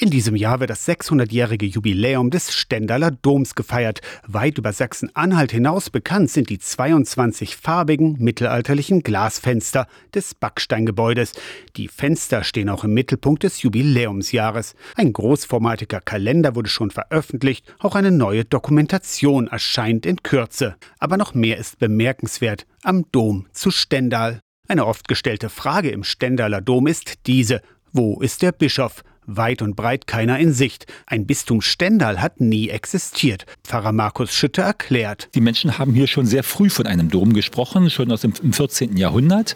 [0.00, 4.00] In diesem Jahr wird das 600-jährige Jubiläum des Stendaler Doms gefeiert.
[4.28, 11.32] Weit über Sachsen-Anhalt hinaus bekannt sind die 22 farbigen mittelalterlichen Glasfenster des Backsteingebäudes.
[11.76, 14.76] Die Fenster stehen auch im Mittelpunkt des Jubiläumsjahres.
[14.94, 20.76] Ein großformatiger Kalender wurde schon veröffentlicht, auch eine neue Dokumentation erscheint in Kürze.
[21.00, 24.38] Aber noch mehr ist bemerkenswert am Dom zu Stendal.
[24.68, 29.02] Eine oft gestellte Frage im Stendaler Dom ist diese: Wo ist der Bischof?
[29.28, 30.86] Weit und breit keiner in Sicht.
[31.06, 33.44] Ein Bistum Stendal hat nie existiert.
[33.62, 35.28] Pfarrer Markus Schütte erklärt.
[35.34, 38.96] Die Menschen haben hier schon sehr früh von einem Dom gesprochen, schon aus dem 14.
[38.96, 39.54] Jahrhundert.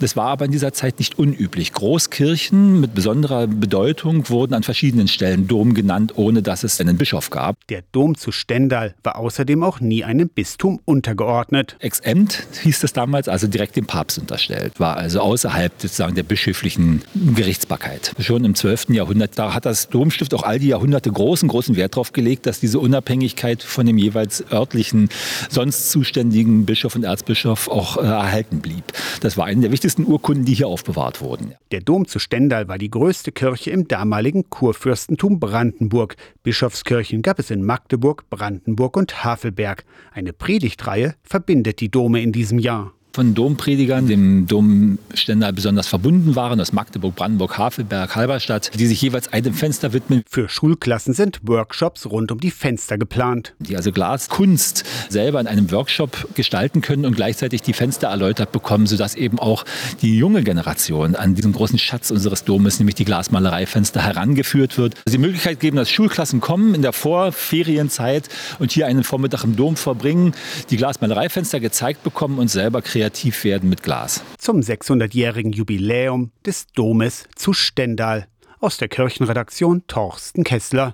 [0.00, 1.72] Das war aber in dieser Zeit nicht unüblich.
[1.72, 7.30] Großkirchen mit besonderer Bedeutung wurden an verschiedenen Stellen Dom genannt, ohne dass es einen Bischof
[7.30, 7.56] gab.
[7.68, 11.76] Der Dom zu Stendal war außerdem auch nie einem Bistum untergeordnet.
[11.80, 17.02] Exempt hieß es damals, also direkt dem Papst unterstellt, war also außerhalb sozusagen der bischöflichen
[17.34, 18.14] Gerichtsbarkeit.
[18.18, 18.90] Schon im 12.
[18.90, 19.38] Jahrhundert Jahrhundert.
[19.38, 22.78] Da hat das Domstift auch all die Jahrhunderte großen, großen Wert darauf gelegt, dass diese
[22.78, 25.08] Unabhängigkeit von dem jeweils örtlichen,
[25.48, 28.84] sonst zuständigen Bischof und Erzbischof auch äh, erhalten blieb.
[29.20, 31.54] Das war eine der wichtigsten Urkunden, die hier aufbewahrt wurden.
[31.72, 36.16] Der Dom zu Stendal war die größte Kirche im damaligen Kurfürstentum Brandenburg.
[36.42, 39.84] Bischofskirchen gab es in Magdeburg, Brandenburg und Havelberg.
[40.12, 46.60] Eine Predigtreihe verbindet die Dome in diesem Jahr von Dompredigern, dem Domständer besonders verbunden waren,
[46.60, 50.22] aus Magdeburg, Brandenburg, Havelberg, Halberstadt, die sich jeweils einem Fenster widmen.
[50.28, 53.54] Für Schulklassen sind Workshops rund um die Fenster geplant.
[53.58, 58.86] Die also Glaskunst selber in einem Workshop gestalten können und gleichzeitig die Fenster erläutert bekommen,
[58.86, 59.64] sodass eben auch
[60.02, 64.94] die junge Generation an diesen großen Schatz unseres Domes, nämlich die Glasmalereifenster, herangeführt wird.
[65.04, 68.28] Also die Möglichkeit geben, dass Schulklassen kommen in der Vorferienzeit
[68.60, 70.32] und hier einen Vormittag im Dom verbringen,
[70.70, 74.22] die Glasmalereifenster gezeigt bekommen und selber kreativ kreativ werden mit Glas.
[74.36, 78.26] Zum 600-jährigen Jubiläum des Domes zu Stendal.
[78.58, 80.88] Aus der Kirchenredaktion Torsten Kessler.